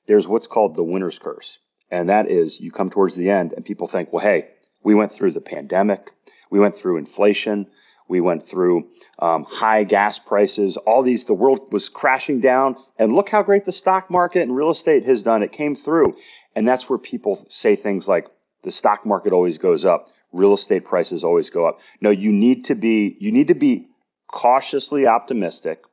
there's 0.07 0.27
what's 0.27 0.47
called 0.47 0.75
the 0.75 0.83
winner's 0.83 1.19
curse. 1.19 1.59
And 1.91 2.09
that 2.09 2.29
is 2.29 2.59
you 2.59 2.71
come 2.71 2.89
towards 2.89 3.15
the 3.15 3.29
end 3.29 3.53
and 3.53 3.65
people 3.65 3.87
think, 3.87 4.11
well, 4.11 4.23
hey, 4.23 4.47
we 4.83 4.95
went 4.95 5.11
through 5.11 5.31
the 5.31 5.41
pandemic. 5.41 6.11
We 6.49 6.59
went 6.59 6.75
through 6.75 6.97
inflation. 6.97 7.67
We 8.09 8.19
went 8.19 8.45
through 8.45 8.89
um, 9.19 9.45
high 9.45 9.83
gas 9.83 10.17
prices. 10.17 10.77
All 10.77 11.03
these, 11.03 11.25
the 11.25 11.33
world 11.33 11.71
was 11.71 11.87
crashing 11.87 12.41
down. 12.41 12.75
And 12.97 13.13
look 13.13 13.29
how 13.29 13.43
great 13.43 13.65
the 13.65 13.71
stock 13.71 14.09
market 14.09 14.41
and 14.41 14.55
real 14.55 14.71
estate 14.71 15.05
has 15.05 15.21
done. 15.23 15.43
It 15.43 15.51
came 15.51 15.75
through. 15.75 16.17
And 16.55 16.67
that's 16.67 16.89
where 16.89 16.97
people 16.97 17.45
say 17.49 17.75
things 17.75 18.07
like 18.07 18.27
the 18.63 18.71
stock 18.71 19.05
market 19.05 19.31
always 19.31 19.59
goes 19.59 19.85
up. 19.85 20.09
Real 20.33 20.53
estate 20.53 20.85
prices 20.85 21.23
always 21.23 21.51
go 21.51 21.67
up. 21.67 21.79
No, 22.01 22.09
you 22.09 22.31
need 22.31 22.65
to 22.65 22.75
be, 22.75 23.15
you 23.19 23.31
need 23.31 23.47
to 23.47 23.55
be 23.55 23.87
cautiously 24.27 25.05
optimistic. 25.05 25.83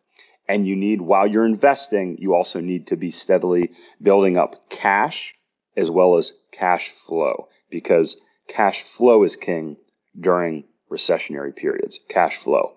And 0.49 0.67
you 0.67 0.75
need, 0.75 1.03
while 1.03 1.27
you're 1.27 1.45
investing, 1.45 2.17
you 2.19 2.35
also 2.35 2.61
need 2.61 2.87
to 2.87 2.97
be 2.97 3.11
steadily 3.11 3.73
building 4.01 4.39
up 4.39 4.71
cash 4.71 5.35
as 5.77 5.91
well 5.91 6.17
as 6.17 6.33
cash 6.51 6.91
flow 6.91 7.49
because 7.69 8.21
cash 8.49 8.83
flow 8.83 9.23
is 9.25 9.37
king 9.37 9.77
during 10.19 10.65
recessionary 10.91 11.55
periods. 11.55 12.01
Cash 12.09 12.37
flow. 12.39 12.73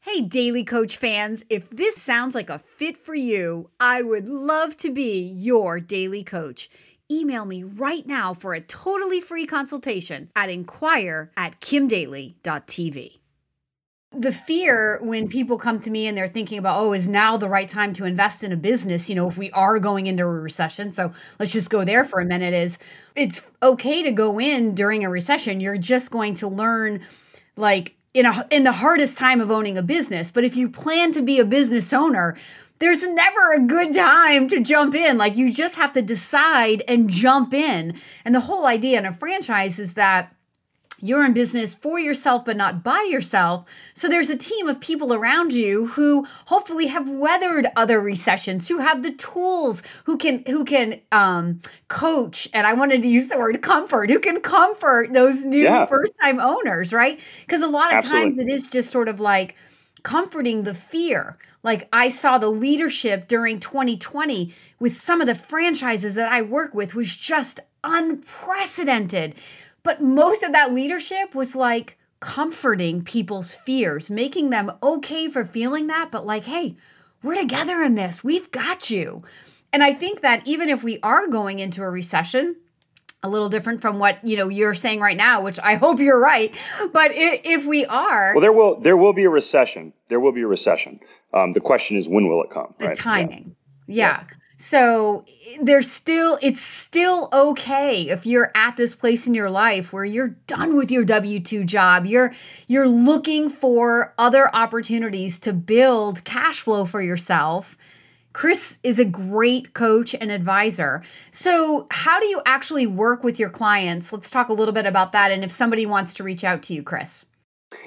Hey, 0.00 0.20
Daly 0.20 0.62
Coach 0.62 0.98
fans, 0.98 1.44
if 1.50 1.68
this 1.68 2.00
sounds 2.00 2.34
like 2.34 2.48
a 2.48 2.60
fit 2.60 2.96
for 2.96 3.14
you, 3.14 3.70
I 3.80 4.02
would 4.02 4.28
love 4.28 4.76
to 4.78 4.92
be 4.92 5.20
your 5.20 5.80
daily 5.80 6.22
coach. 6.22 6.68
Email 7.10 7.44
me 7.44 7.64
right 7.64 8.06
now 8.06 8.32
for 8.32 8.54
a 8.54 8.60
totally 8.60 9.20
free 9.20 9.46
consultation 9.46 10.30
at 10.36 10.48
inquire 10.48 11.32
at 11.36 11.60
kimdaly.tv. 11.60 13.18
The 14.18 14.32
fear 14.32 14.98
when 15.02 15.28
people 15.28 15.58
come 15.58 15.78
to 15.80 15.90
me 15.90 16.06
and 16.06 16.16
they're 16.16 16.26
thinking 16.26 16.58
about, 16.58 16.80
oh, 16.80 16.92
is 16.92 17.06
now 17.06 17.36
the 17.36 17.48
right 17.48 17.68
time 17.68 17.92
to 17.94 18.04
invest 18.04 18.42
in 18.42 18.52
a 18.52 18.56
business? 18.56 19.10
You 19.10 19.16
know, 19.16 19.28
if 19.28 19.36
we 19.36 19.50
are 19.50 19.78
going 19.78 20.06
into 20.06 20.22
a 20.22 20.26
recession. 20.26 20.90
So 20.90 21.12
let's 21.38 21.52
just 21.52 21.70
go 21.70 21.84
there 21.84 22.04
for 22.04 22.20
a 22.20 22.24
minute 22.24 22.54
is 22.54 22.78
it's 23.14 23.42
okay 23.62 24.02
to 24.02 24.12
go 24.12 24.40
in 24.40 24.74
during 24.74 25.04
a 25.04 25.10
recession. 25.10 25.60
You're 25.60 25.76
just 25.76 26.10
going 26.10 26.34
to 26.36 26.48
learn 26.48 27.02
like 27.56 27.94
in 28.14 28.24
a 28.24 28.46
in 28.50 28.64
the 28.64 28.72
hardest 28.72 29.18
time 29.18 29.40
of 29.40 29.50
owning 29.50 29.76
a 29.76 29.82
business. 29.82 30.30
But 30.30 30.44
if 30.44 30.56
you 30.56 30.70
plan 30.70 31.12
to 31.12 31.22
be 31.22 31.38
a 31.38 31.44
business 31.44 31.92
owner, 31.92 32.36
there's 32.78 33.06
never 33.06 33.52
a 33.52 33.60
good 33.60 33.94
time 33.94 34.48
to 34.48 34.60
jump 34.60 34.94
in. 34.94 35.18
Like 35.18 35.36
you 35.36 35.52
just 35.52 35.76
have 35.76 35.92
to 35.92 36.02
decide 36.02 36.82
and 36.88 37.08
jump 37.08 37.54
in. 37.54 37.94
And 38.24 38.34
the 38.34 38.40
whole 38.40 38.66
idea 38.66 38.98
in 38.98 39.06
a 39.06 39.12
franchise 39.12 39.78
is 39.78 39.94
that 39.94 40.34
you're 41.00 41.24
in 41.24 41.32
business 41.32 41.74
for 41.74 41.98
yourself 41.98 42.44
but 42.44 42.56
not 42.56 42.82
by 42.82 43.06
yourself 43.10 43.68
so 43.94 44.08
there's 44.08 44.30
a 44.30 44.36
team 44.36 44.68
of 44.68 44.80
people 44.80 45.12
around 45.12 45.52
you 45.52 45.86
who 45.86 46.26
hopefully 46.46 46.86
have 46.86 47.08
weathered 47.08 47.66
other 47.76 48.00
recessions 48.00 48.68
who 48.68 48.78
have 48.78 49.02
the 49.02 49.12
tools 49.12 49.82
who 50.04 50.16
can 50.16 50.42
who 50.46 50.64
can 50.64 51.00
um, 51.12 51.60
coach 51.88 52.48
and 52.52 52.66
i 52.66 52.72
wanted 52.72 53.02
to 53.02 53.08
use 53.08 53.28
the 53.28 53.38
word 53.38 53.60
comfort 53.62 54.10
who 54.10 54.18
can 54.18 54.40
comfort 54.40 55.12
those 55.12 55.44
new 55.44 55.64
yeah. 55.64 55.86
first 55.86 56.12
time 56.20 56.40
owners 56.40 56.92
right 56.92 57.20
because 57.40 57.62
a 57.62 57.68
lot 57.68 57.90
of 57.90 57.98
Absolutely. 57.98 58.30
times 58.30 58.38
it 58.42 58.52
is 58.52 58.66
just 58.66 58.90
sort 58.90 59.08
of 59.08 59.20
like 59.20 59.56
comforting 60.02 60.62
the 60.62 60.74
fear 60.74 61.36
like 61.62 61.88
i 61.92 62.08
saw 62.08 62.38
the 62.38 62.48
leadership 62.48 63.26
during 63.26 63.58
2020 63.58 64.52
with 64.78 64.94
some 64.94 65.20
of 65.20 65.26
the 65.26 65.34
franchises 65.34 66.14
that 66.14 66.30
i 66.32 66.40
work 66.40 66.74
with 66.74 66.94
was 66.94 67.16
just 67.16 67.60
unprecedented 67.84 69.34
but 69.86 70.02
most 70.02 70.42
of 70.42 70.52
that 70.52 70.74
leadership 70.74 71.32
was 71.32 71.54
like 71.54 71.96
comforting 72.18 73.02
people's 73.02 73.54
fears, 73.54 74.10
making 74.10 74.50
them 74.50 74.72
okay 74.82 75.28
for 75.28 75.44
feeling 75.44 75.86
that, 75.86 76.10
but 76.10 76.26
like, 76.26 76.44
hey, 76.44 76.74
we're 77.22 77.36
together 77.36 77.80
in 77.82 77.94
this. 77.94 78.24
We've 78.24 78.50
got 78.50 78.90
you. 78.90 79.22
And 79.72 79.84
I 79.84 79.92
think 79.92 80.22
that 80.22 80.42
even 80.44 80.68
if 80.68 80.82
we 80.82 80.98
are 81.04 81.28
going 81.28 81.60
into 81.60 81.82
a 81.82 81.88
recession, 81.88 82.56
a 83.22 83.28
little 83.28 83.48
different 83.48 83.80
from 83.80 84.00
what 84.00 84.24
you 84.26 84.36
know 84.36 84.48
you're 84.48 84.74
saying 84.74 85.00
right 85.00 85.16
now 85.16 85.42
which 85.42 85.58
i 85.64 85.74
hope 85.74 85.98
you're 85.98 86.20
right 86.20 86.54
but 86.92 87.10
if 87.12 87.64
we 87.64 87.84
are 87.86 88.34
well 88.34 88.40
there 88.40 88.52
will 88.52 88.78
there 88.78 88.96
will 88.96 89.14
be 89.14 89.24
a 89.24 89.30
recession 89.30 89.92
there 90.08 90.20
will 90.20 90.30
be 90.30 90.42
a 90.42 90.46
recession 90.46 91.00
um, 91.32 91.50
the 91.50 91.60
question 91.60 91.96
is 91.96 92.08
when 92.08 92.28
will 92.28 92.44
it 92.44 92.50
come 92.50 92.72
the 92.78 92.88
right? 92.88 92.96
timing 92.96 93.56
yeah. 93.88 94.20
yeah. 94.20 94.36
So 94.58 95.24
there's 95.60 95.90
still, 95.90 96.38
it's 96.40 96.60
still 96.60 97.28
okay 97.32 98.08
if 98.08 98.24
you're 98.24 98.50
at 98.54 98.76
this 98.76 98.94
place 98.94 99.26
in 99.26 99.34
your 99.34 99.50
life 99.50 99.92
where 99.92 100.04
you're 100.04 100.36
done 100.46 100.76
with 100.76 100.90
your 100.90 101.04
W 101.04 101.40
2 101.40 101.64
job. 101.64 102.06
You're, 102.06 102.32
you're 102.66 102.88
looking 102.88 103.50
for 103.50 104.14
other 104.16 104.54
opportunities 104.54 105.38
to 105.40 105.52
build 105.52 106.24
cash 106.24 106.60
flow 106.60 106.86
for 106.86 107.02
yourself. 107.02 107.76
Chris 108.32 108.78
is 108.82 108.98
a 108.98 109.04
great 109.04 109.72
coach 109.72 110.14
and 110.14 110.30
advisor. 110.30 111.02
So, 111.30 111.86
how 111.90 112.20
do 112.20 112.26
you 112.26 112.42
actually 112.44 112.86
work 112.86 113.24
with 113.24 113.38
your 113.38 113.48
clients? 113.48 114.12
Let's 114.12 114.28
talk 114.28 114.50
a 114.50 114.52
little 114.52 114.74
bit 114.74 114.84
about 114.84 115.12
that. 115.12 115.30
And 115.30 115.42
if 115.42 115.50
somebody 115.50 115.86
wants 115.86 116.12
to 116.14 116.22
reach 116.22 116.44
out 116.44 116.62
to 116.64 116.74
you, 116.74 116.82
Chris. 116.82 117.24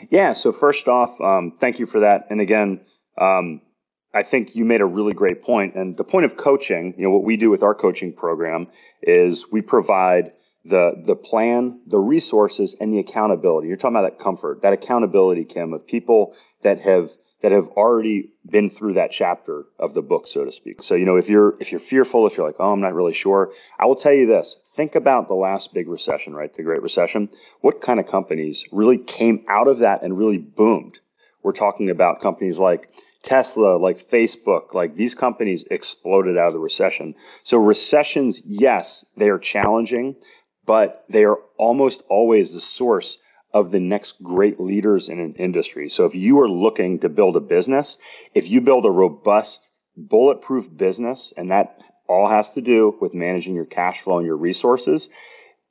Yeah. 0.10 0.34
So, 0.34 0.52
first 0.52 0.88
off, 0.88 1.22
um, 1.22 1.56
thank 1.60 1.78
you 1.78 1.86
for 1.86 2.00
that. 2.00 2.26
And 2.32 2.42
again, 2.42 2.82
um, 3.22 3.62
I 4.13 4.24
think 4.24 4.56
you 4.56 4.66
made 4.66 4.82
a 4.82 4.86
really 4.86 5.13
great 5.13 5.44
point. 5.44 5.75
And 5.75 5.96
the 5.96 6.04
point 6.04 6.25
of 6.25 6.36
coaching, 6.36 6.96
you 6.98 7.04
know, 7.04 7.12
what 7.12 7.24
we 7.24 7.38
do 7.38 7.50
with 7.50 7.63
our 7.63 7.75
coaching 7.75 8.13
program 8.13 8.68
is 9.01 9.51
we 9.51 9.62
provide 9.62 10.34
the 10.66 11.01
the 11.04 11.16
plan, 11.16 11.82
the 11.88 12.00
resources, 12.00 12.75
and 12.80 12.92
the 12.94 13.00
accountability. 13.00 13.68
You're 13.68 13.78
talking 13.78 13.96
about 13.96 14.18
that 14.18 14.24
comfort, 14.24 14.62
that 14.63 14.74
accountability, 14.74 15.46
Kim, 15.46 15.74
of 15.74 15.88
people 15.88 16.36
that 16.63 16.80
have 16.82 17.12
that 17.42 17.51
have 17.54 17.68
already 17.70 18.32
been 18.50 18.70
through 18.70 18.94
that 18.94 19.12
chapter 19.12 19.66
of 19.78 19.94
the 19.94 20.01
book, 20.01 20.28
so 20.28 20.44
to 20.44 20.51
speak. 20.51 20.84
So, 20.84 20.96
you 20.96 21.06
know, 21.06 21.16
if 21.16 21.30
you're 21.30 21.56
if 21.60 21.72
you're 21.72 21.80
fearful, 21.80 22.28
if 22.28 22.36
you're 22.36 22.46
like, 22.46 22.58
oh, 22.60 22.74
I'm 22.74 22.82
not 22.82 22.94
really 22.94 23.13
sure, 23.13 23.54
I 23.78 23.86
will 23.86 23.96
tell 23.96 24.13
you 24.13 24.25
this. 24.25 24.58
Think 24.75 24.96
about 24.96 25.28
the 25.28 25.36
last 25.36 25.74
big 25.74 25.88
recession, 25.88 26.34
right? 26.34 26.54
The 26.54 26.63
Great 26.63 26.82
Recession. 26.82 27.30
What 27.62 27.82
kind 27.82 28.00
of 28.00 28.08
companies 28.08 28.66
really 28.72 28.98
came 28.98 29.46
out 29.48 29.68
of 29.68 29.80
that 29.80 30.04
and 30.04 30.18
really 30.18 30.38
boomed? 30.38 31.00
We're 31.43 31.53
talking 31.53 31.89
about 31.89 32.22
companies 32.22 32.60
like 32.60 32.89
Tesla, 33.24 33.77
like 33.77 34.00
Facebook, 34.00 34.74
like 34.74 34.96
these 34.96 35.15
companies 35.15 35.63
exploded 35.69 36.38
out 36.38 36.48
of 36.48 36.53
the 36.53 36.60
recession. 36.60 37.15
So 37.43 37.58
recessions, 37.58 38.41
yes, 38.46 39.05
they 39.17 39.29
are 39.29 39.39
challenging, 39.39 40.15
but 40.65 41.05
they 41.10 41.25
are 41.25 41.38
almost 41.58 42.03
always 42.10 42.53
the 42.53 42.62
source 42.62 43.17
of 43.53 43.72
the 43.72 43.79
next 43.79 44.22
great 44.24 44.60
leaders 44.60 45.10
in 45.10 45.19
an 45.19 45.34
industry. 45.36 45.89
So 45.89 46.05
if 46.05 46.15
you 46.15 46.39
are 46.39 46.50
looking 46.50 47.00
to 47.00 47.10
build 47.10 47.36
a 47.36 47.41
business, 47.41 47.98
if 48.36 48.50
you 48.50 48.62
build 48.62 48.86
a 48.86 48.91
robust, 48.91 49.69
bulletproof 49.98 50.69
business, 50.75 51.34
and 51.36 51.51
that 51.51 51.81
all 52.08 52.27
has 52.27 52.53
to 52.53 52.62
do 52.62 52.98
with 53.01 53.13
managing 53.13 53.55
your 53.55 53.65
cash 53.65 54.01
flow 54.01 54.17
and 54.17 54.25
your 54.25 54.38
resources, 54.38 55.10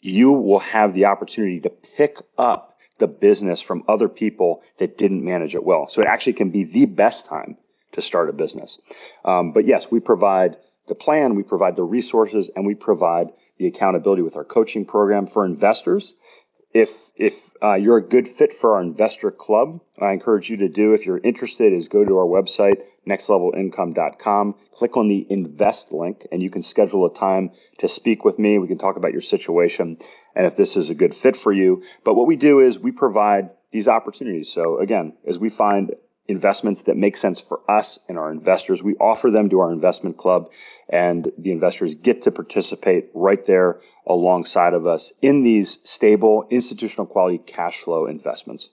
you 0.00 0.32
will 0.32 0.58
have 0.58 0.94
the 0.94 1.06
opportunity 1.06 1.60
to 1.60 1.70
pick 1.70 2.18
up 2.36 2.77
the 2.98 3.06
business 3.06 3.60
from 3.60 3.84
other 3.88 4.08
people 4.08 4.62
that 4.78 4.98
didn't 4.98 5.24
manage 5.24 5.54
it 5.54 5.64
well. 5.64 5.88
So 5.88 6.02
it 6.02 6.08
actually 6.08 6.34
can 6.34 6.50
be 6.50 6.64
the 6.64 6.86
best 6.86 7.26
time 7.26 7.56
to 7.92 8.02
start 8.02 8.28
a 8.28 8.32
business. 8.32 8.78
Um, 9.24 9.52
but 9.52 9.64
yes, 9.64 9.90
we 9.90 10.00
provide 10.00 10.56
the 10.88 10.94
plan, 10.94 11.34
we 11.34 11.42
provide 11.42 11.76
the 11.76 11.84
resources, 11.84 12.50
and 12.54 12.66
we 12.66 12.74
provide 12.74 13.28
the 13.58 13.66
accountability 13.66 14.22
with 14.22 14.36
our 14.36 14.44
coaching 14.44 14.84
program 14.84 15.26
for 15.26 15.44
investors. 15.44 16.14
If 16.74 16.90
if 17.16 17.50
uh, 17.62 17.74
you're 17.74 17.96
a 17.96 18.02
good 18.02 18.28
fit 18.28 18.52
for 18.52 18.74
our 18.74 18.82
investor 18.82 19.30
club, 19.30 19.80
I 20.00 20.12
encourage 20.12 20.50
you 20.50 20.58
to 20.58 20.68
do. 20.68 20.92
If 20.92 21.06
you're 21.06 21.18
interested, 21.18 21.72
is 21.72 21.88
go 21.88 22.04
to 22.04 22.18
our 22.18 22.26
website 22.26 22.82
nextlevelincome.com. 23.08 24.54
Click 24.72 24.96
on 24.96 25.08
the 25.08 25.26
invest 25.30 25.92
link, 25.92 26.26
and 26.30 26.42
you 26.42 26.50
can 26.50 26.62
schedule 26.62 27.06
a 27.06 27.14
time 27.14 27.50
to 27.78 27.88
speak 27.88 28.24
with 28.24 28.38
me. 28.38 28.58
We 28.58 28.68
can 28.68 28.78
talk 28.78 28.96
about 28.96 29.12
your 29.12 29.22
situation 29.22 29.98
and 30.34 30.46
if 30.46 30.56
this 30.56 30.76
is 30.76 30.90
a 30.90 30.94
good 30.94 31.14
fit 31.14 31.36
for 31.36 31.52
you. 31.52 31.82
But 32.04 32.14
what 32.14 32.26
we 32.26 32.36
do 32.36 32.60
is 32.60 32.78
we 32.78 32.92
provide 32.92 33.50
these 33.70 33.88
opportunities. 33.88 34.50
So 34.50 34.78
again, 34.78 35.14
as 35.26 35.38
we 35.38 35.48
find 35.48 35.94
investments 36.26 36.82
that 36.82 36.96
make 36.96 37.16
sense 37.16 37.40
for 37.40 37.60
us 37.68 37.98
and 38.08 38.18
our 38.18 38.30
investors, 38.30 38.82
we 38.82 38.94
offer 38.96 39.30
them 39.30 39.48
to 39.50 39.60
our 39.60 39.72
investment 39.72 40.18
club 40.18 40.52
and 40.88 41.30
the 41.38 41.52
investors 41.52 41.94
get 41.94 42.22
to 42.22 42.30
participate 42.30 43.08
right 43.14 43.44
there 43.46 43.80
alongside 44.06 44.74
of 44.74 44.86
us 44.86 45.12
in 45.22 45.42
these 45.42 45.78
stable 45.84 46.46
institutional 46.50 47.06
quality 47.06 47.38
cash 47.38 47.80
flow 47.80 48.06
investments. 48.06 48.70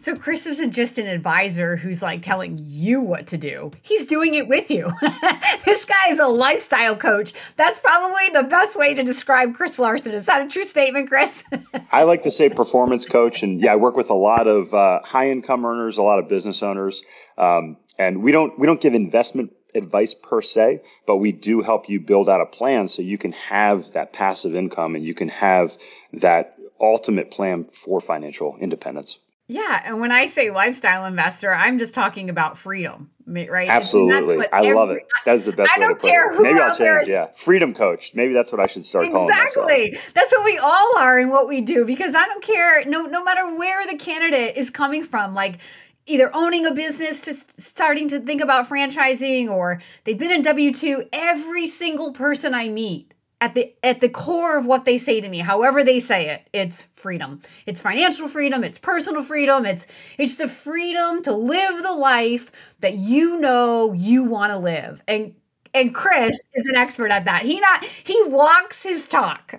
So 0.00 0.14
Chris 0.14 0.46
isn't 0.46 0.70
just 0.70 0.96
an 0.98 1.08
advisor 1.08 1.74
who's 1.74 2.02
like 2.02 2.22
telling 2.22 2.56
you 2.62 3.00
what 3.00 3.26
to 3.26 3.36
do. 3.36 3.72
He's 3.82 4.06
doing 4.06 4.34
it 4.34 4.46
with 4.46 4.70
you. 4.70 4.88
this 5.64 5.84
guy 5.84 6.10
is 6.10 6.20
a 6.20 6.28
lifestyle 6.28 6.96
coach. 6.96 7.32
That's 7.56 7.80
probably 7.80 8.28
the 8.32 8.44
best 8.44 8.78
way 8.78 8.94
to 8.94 9.02
describe 9.02 9.56
Chris 9.56 9.76
Larsen. 9.76 10.14
Is 10.14 10.26
that 10.26 10.40
a 10.40 10.48
true 10.48 10.62
statement, 10.62 11.08
Chris? 11.08 11.42
I 11.90 12.04
like 12.04 12.22
to 12.22 12.30
say 12.30 12.48
performance 12.48 13.06
coach, 13.06 13.42
and 13.42 13.60
yeah, 13.60 13.72
I 13.72 13.76
work 13.76 13.96
with 13.96 14.08
a 14.08 14.14
lot 14.14 14.46
of 14.46 14.72
uh, 14.72 15.00
high 15.02 15.30
income 15.30 15.66
earners, 15.66 15.98
a 15.98 16.02
lot 16.02 16.20
of 16.20 16.28
business 16.28 16.62
owners, 16.62 17.02
um, 17.36 17.76
and 17.98 18.22
we 18.22 18.30
don't 18.30 18.56
we 18.56 18.66
don't 18.68 18.80
give 18.80 18.94
investment 18.94 19.52
advice 19.74 20.14
per 20.14 20.40
se, 20.40 20.80
but 21.08 21.16
we 21.16 21.32
do 21.32 21.60
help 21.60 21.88
you 21.88 21.98
build 21.98 22.28
out 22.28 22.40
a 22.40 22.46
plan 22.46 22.86
so 22.86 23.02
you 23.02 23.18
can 23.18 23.32
have 23.32 23.92
that 23.94 24.12
passive 24.12 24.54
income 24.54 24.94
and 24.94 25.04
you 25.04 25.14
can 25.14 25.28
have 25.28 25.76
that 26.12 26.56
ultimate 26.80 27.32
plan 27.32 27.64
for 27.64 28.00
financial 28.00 28.56
independence. 28.60 29.18
Yeah, 29.50 29.80
and 29.86 29.98
when 29.98 30.12
I 30.12 30.26
say 30.26 30.50
lifestyle 30.50 31.06
investor, 31.06 31.54
I'm 31.54 31.78
just 31.78 31.94
talking 31.94 32.28
about 32.28 32.58
freedom, 32.58 33.10
right? 33.26 33.66
Absolutely, 33.66 34.46
I 34.52 34.58
every, 34.58 34.74
love 34.74 34.90
it. 34.90 35.06
That's 35.24 35.46
the 35.46 35.52
best. 35.52 35.70
I 35.74 35.80
don't 35.80 35.98
care 36.02 36.34
who 36.34 36.42
Maybe 36.42 36.60
I'll 36.60 36.76
change. 36.76 37.04
Is. 37.04 37.08
Yeah, 37.08 37.28
freedom 37.34 37.72
coach. 37.72 38.12
Maybe 38.14 38.34
that's 38.34 38.52
what 38.52 38.60
I 38.60 38.66
should 38.66 38.84
start 38.84 39.06
exactly. 39.06 39.54
calling 39.54 39.86
Exactly. 39.86 40.12
That's 40.12 40.32
what 40.32 40.44
we 40.44 40.58
all 40.58 40.98
are 40.98 41.18
and 41.18 41.30
what 41.30 41.48
we 41.48 41.62
do 41.62 41.86
because 41.86 42.14
I 42.14 42.26
don't 42.26 42.44
care. 42.44 42.84
No, 42.84 43.06
no 43.06 43.24
matter 43.24 43.56
where 43.56 43.86
the 43.86 43.96
candidate 43.96 44.58
is 44.58 44.68
coming 44.68 45.02
from, 45.02 45.32
like 45.32 45.60
either 46.04 46.30
owning 46.34 46.66
a 46.66 46.74
business 46.74 47.22
to 47.22 47.32
starting 47.32 48.06
to 48.08 48.20
think 48.20 48.42
about 48.42 48.68
franchising 48.68 49.48
or 49.48 49.80
they've 50.04 50.18
been 50.18 50.30
in 50.30 50.42
W 50.42 50.72
two. 50.74 51.04
Every 51.10 51.66
single 51.66 52.12
person 52.12 52.52
I 52.52 52.68
meet 52.68 53.07
at 53.40 53.54
the 53.54 53.72
at 53.82 54.00
the 54.00 54.08
core 54.08 54.56
of 54.56 54.66
what 54.66 54.84
they 54.84 54.98
say 54.98 55.20
to 55.20 55.28
me 55.28 55.38
however 55.38 55.84
they 55.84 56.00
say 56.00 56.28
it 56.28 56.48
it's 56.52 56.84
freedom 56.92 57.40
it's 57.66 57.80
financial 57.80 58.28
freedom 58.28 58.64
it's 58.64 58.78
personal 58.78 59.22
freedom 59.22 59.64
it's 59.64 59.86
it's 60.18 60.36
the 60.36 60.48
freedom 60.48 61.22
to 61.22 61.32
live 61.32 61.82
the 61.82 61.92
life 61.92 62.74
that 62.80 62.94
you 62.94 63.38
know 63.40 63.92
you 63.92 64.24
want 64.24 64.50
to 64.50 64.58
live 64.58 65.02
and 65.08 65.34
And 65.74 65.94
Chris 65.94 66.36
is 66.54 66.66
an 66.66 66.76
expert 66.76 67.10
at 67.10 67.24
that. 67.26 67.42
He 67.42 67.60
not 67.60 67.84
he 67.84 68.20
walks 68.26 68.82
his 68.82 69.06
talk. 69.06 69.54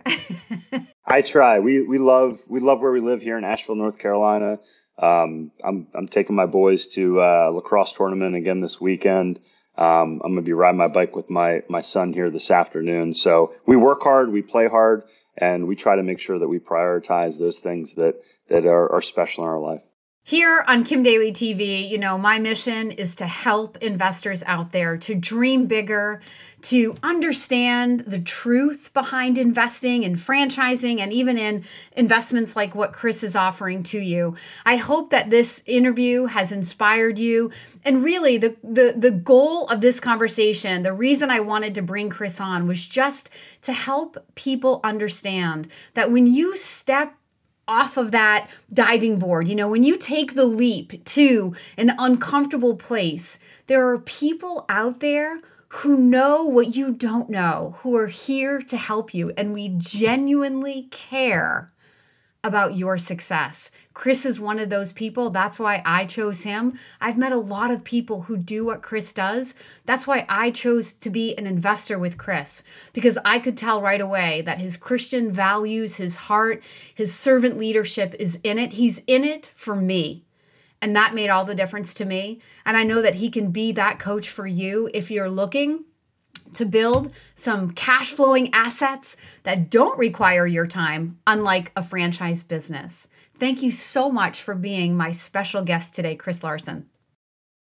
I 1.05 1.21
try. 1.21 1.59
We 1.59 1.83
we 1.83 1.97
love 1.97 2.39
we 2.49 2.59
love 2.59 2.81
where 2.81 2.91
we 2.91 2.99
live 2.99 3.21
here 3.21 3.37
in 3.37 3.43
Asheville, 3.43 3.75
North 3.75 3.97
Carolina. 3.97 4.59
Um, 4.97 5.51
I'm 5.63 5.87
I'm 5.93 6.07
taking 6.07 6.35
my 6.35 6.45
boys 6.45 6.87
to 6.87 7.21
uh, 7.21 7.49
lacrosse 7.53 7.93
tournament 7.93 8.35
again 8.35 8.59
this 8.59 8.81
weekend. 8.81 9.39
Um, 9.79 10.21
I'm 10.25 10.33
gonna 10.33 10.41
be 10.41 10.51
riding 10.51 10.77
my 10.77 10.89
bike 10.89 11.15
with 11.15 11.29
my 11.29 11.63
my 11.69 11.79
son 11.79 12.11
here 12.11 12.29
this 12.29 12.51
afternoon. 12.51 13.13
So 13.13 13.53
we 13.65 13.77
work 13.77 14.03
hard, 14.03 14.29
we 14.29 14.41
play 14.41 14.67
hard, 14.67 15.03
and 15.37 15.67
we 15.67 15.77
try 15.77 15.95
to 15.95 16.03
make 16.03 16.19
sure 16.19 16.37
that 16.37 16.49
we 16.49 16.59
prioritize 16.59 17.39
those 17.39 17.59
things 17.59 17.95
that 17.95 18.15
that 18.49 18.65
are, 18.65 18.91
are 18.91 19.01
special 19.01 19.45
in 19.45 19.49
our 19.49 19.59
life. 19.59 19.81
Here 20.29 20.63
on 20.67 20.83
Kim 20.83 21.01
Daly 21.01 21.31
TV, 21.31 21.89
you 21.89 21.97
know, 21.97 22.15
my 22.15 22.37
mission 22.37 22.91
is 22.91 23.15
to 23.15 23.25
help 23.25 23.77
investors 23.77 24.43
out 24.45 24.71
there 24.71 24.95
to 24.95 25.15
dream 25.15 25.65
bigger, 25.65 26.21
to 26.61 26.95
understand 27.01 28.01
the 28.01 28.19
truth 28.19 28.93
behind 28.93 29.39
investing 29.39 30.05
and 30.05 30.17
franchising 30.17 30.99
and 30.99 31.11
even 31.11 31.39
in 31.39 31.63
investments 31.93 32.55
like 32.55 32.75
what 32.75 32.93
Chris 32.93 33.23
is 33.23 33.35
offering 33.35 33.81
to 33.81 33.97
you. 33.97 34.35
I 34.67 34.75
hope 34.75 35.09
that 35.09 35.31
this 35.31 35.63
interview 35.65 36.25
has 36.25 36.51
inspired 36.51 37.17
you. 37.17 37.49
And 37.83 38.03
really 38.03 38.37
the 38.37 38.55
the 38.63 38.93
the 38.95 39.09
goal 39.09 39.65
of 39.65 39.81
this 39.81 39.99
conversation, 39.99 40.83
the 40.83 40.93
reason 40.93 41.31
I 41.31 41.39
wanted 41.39 41.73
to 41.73 41.81
bring 41.81 42.11
Chris 42.11 42.39
on 42.39 42.67
was 42.67 42.87
just 42.87 43.31
to 43.63 43.73
help 43.73 44.15
people 44.35 44.79
understand 44.83 45.69
that 45.95 46.11
when 46.11 46.27
you 46.27 46.55
step 46.55 47.15
off 47.69 47.95
of 47.95 48.11
that 48.11 48.49
diving 48.73 49.19
board. 49.19 49.47
You 49.47 49.55
know, 49.55 49.69
when 49.69 49.83
you 49.83 49.95
take 49.95 50.33
the 50.33 50.45
leap 50.45 51.03
to 51.05 51.53
an 51.77 51.91
uncomfortable 51.99 52.75
place, 52.75 53.37
there 53.67 53.87
are 53.87 53.99
people 53.99 54.65
out 54.67 54.99
there 54.99 55.39
who 55.69 55.95
know 55.95 56.43
what 56.43 56.75
you 56.75 56.91
don't 56.91 57.29
know, 57.29 57.75
who 57.77 57.95
are 57.95 58.07
here 58.07 58.59
to 58.59 58.75
help 58.75 59.13
you, 59.13 59.31
and 59.37 59.53
we 59.53 59.69
genuinely 59.77 60.87
care 60.89 61.71
about 62.43 62.77
your 62.77 62.97
success. 62.97 63.69
Chris 63.93 64.25
is 64.25 64.39
one 64.39 64.59
of 64.59 64.69
those 64.69 64.93
people. 64.93 65.29
That's 65.29 65.59
why 65.59 65.81
I 65.85 66.05
chose 66.05 66.41
him. 66.41 66.79
I've 67.01 67.17
met 67.17 67.33
a 67.33 67.37
lot 67.37 67.69
of 67.69 67.83
people 67.83 68.21
who 68.21 68.37
do 68.37 68.65
what 68.65 68.81
Chris 68.81 69.11
does. 69.11 69.53
That's 69.85 70.07
why 70.07 70.25
I 70.29 70.51
chose 70.51 70.93
to 70.93 71.09
be 71.09 71.37
an 71.37 71.45
investor 71.45 71.99
with 71.99 72.17
Chris 72.17 72.63
because 72.93 73.17
I 73.25 73.39
could 73.39 73.57
tell 73.57 73.81
right 73.81 73.99
away 73.99 74.41
that 74.43 74.57
his 74.57 74.77
Christian 74.77 75.31
values, 75.31 75.97
his 75.97 76.15
heart, 76.15 76.63
his 76.95 77.13
servant 77.13 77.57
leadership 77.57 78.15
is 78.17 78.39
in 78.43 78.57
it. 78.57 78.73
He's 78.73 79.01
in 79.05 79.25
it 79.25 79.51
for 79.53 79.75
me. 79.75 80.23
And 80.81 80.95
that 80.95 81.13
made 81.13 81.29
all 81.29 81.43
the 81.43 81.55
difference 81.55 81.93
to 81.95 82.05
me. 82.05 82.39
And 82.65 82.77
I 82.77 82.83
know 82.83 83.01
that 83.01 83.15
he 83.15 83.29
can 83.29 83.51
be 83.51 83.73
that 83.73 83.99
coach 83.99 84.29
for 84.29 84.47
you 84.47 84.89
if 84.93 85.11
you're 85.11 85.29
looking 85.29 85.83
to 86.53 86.65
build 86.65 87.11
some 87.35 87.71
cash 87.71 88.11
flowing 88.11 88.53
assets 88.53 89.17
that 89.43 89.69
don't 89.69 89.97
require 89.97 90.45
your 90.45 90.67
time, 90.67 91.17
unlike 91.27 91.71
a 91.75 91.83
franchise 91.83 92.43
business. 92.43 93.07
Thank 93.35 93.63
you 93.63 93.71
so 93.71 94.09
much 94.09 94.43
for 94.43 94.55
being 94.55 94.97
my 94.97 95.11
special 95.11 95.63
guest 95.63 95.95
today, 95.95 96.15
Chris 96.15 96.43
Larsen. 96.43 96.87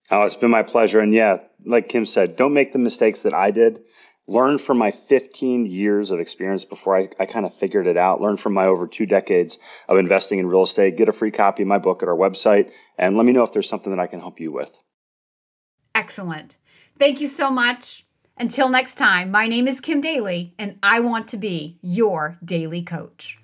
Oh, 0.09 0.21
it's 0.21 0.35
been 0.35 0.49
my 0.49 0.63
pleasure. 0.63 0.99
And 0.99 1.13
yeah, 1.13 1.39
like 1.65 1.89
Kim 1.89 2.05
said, 2.05 2.35
don't 2.35 2.53
make 2.53 2.71
the 2.71 2.79
mistakes 2.79 3.21
that 3.21 3.33
I 3.33 3.51
did. 3.51 3.83
Learn 4.29 4.57
from 4.57 4.77
my 4.77 4.91
15 4.91 5.65
years 5.67 6.11
of 6.11 6.19
experience 6.19 6.65
before 6.65 6.97
I, 6.97 7.09
I 7.19 7.25
kind 7.25 7.45
of 7.45 7.53
figured 7.53 7.87
it 7.87 7.95
out. 7.95 8.19
Learn 8.19 8.37
from 8.37 8.53
my 8.53 8.65
over 8.65 8.87
two 8.87 9.05
decades 9.05 9.57
of 9.87 9.97
investing 9.97 10.39
in 10.39 10.47
real 10.47 10.63
estate. 10.63 10.97
Get 10.97 11.09
a 11.09 11.13
free 11.13 11.31
copy 11.31 11.63
of 11.63 11.69
my 11.69 11.77
book 11.77 12.03
at 12.03 12.09
our 12.09 12.15
website 12.15 12.71
and 12.97 13.15
let 13.15 13.25
me 13.25 13.31
know 13.31 13.43
if 13.43 13.53
there's 13.53 13.69
something 13.69 13.95
that 13.95 14.01
I 14.01 14.07
can 14.07 14.19
help 14.19 14.39
you 14.39 14.51
with. 14.51 14.75
Excellent. 15.95 16.57
Thank 16.97 17.21
you 17.21 17.27
so 17.27 17.49
much. 17.51 18.06
Until 18.39 18.69
next 18.69 18.95
time, 18.95 19.31
my 19.31 19.47
name 19.47 19.67
is 19.67 19.81
Kim 19.81 19.99
Daly, 19.99 20.53
and 20.59 20.77
I 20.83 20.99
want 20.99 21.27
to 21.29 21.37
be 21.37 21.79
your 21.81 22.37
daily 22.45 22.83
coach. 22.83 23.39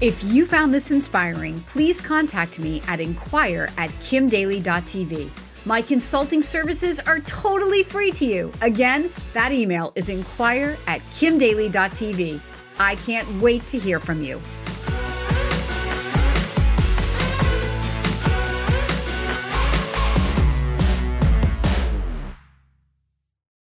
If 0.00 0.22
you 0.22 0.46
found 0.46 0.72
this 0.72 0.92
inspiring, 0.92 1.58
please 1.62 2.00
contact 2.00 2.60
me 2.60 2.80
at 2.86 3.00
inquire 3.00 3.70
at 3.76 3.90
kimdaly.tv. 3.90 5.30
My 5.64 5.82
consulting 5.82 6.42
services 6.42 7.00
are 7.00 7.18
totally 7.20 7.82
free 7.82 8.12
to 8.12 8.24
you. 8.24 8.52
Again, 8.60 9.10
that 9.32 9.50
email 9.50 9.92
is 9.96 10.10
inquire 10.10 10.76
at 10.86 11.00
kimdaly.tv. 11.10 12.40
I 12.78 12.94
can't 12.96 13.42
wait 13.42 13.66
to 13.68 13.78
hear 13.80 13.98
from 13.98 14.22
you. 14.22 14.40